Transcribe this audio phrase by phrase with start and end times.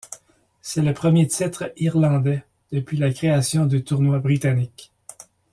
[0.63, 4.91] C'est le premier titre irlandais depuis la création du tournoi britannique.